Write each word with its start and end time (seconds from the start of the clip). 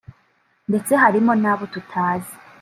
ndetse 0.69 0.91
harimo 1.03 1.31
n’abo 1.41 1.63
tutazi 1.73 2.33